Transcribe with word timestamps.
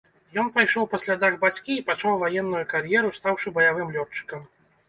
Ён 0.43 0.47
пайшоў 0.53 0.87
па 0.93 0.99
слядах 1.03 1.35
бацькі 1.43 1.77
і 1.79 1.85
пачаў 1.89 2.17
ваенную 2.23 2.65
кар'еру, 2.75 3.15
стаўшы 3.19 3.47
баявым 3.59 3.93
лётчыкам. 4.01 4.53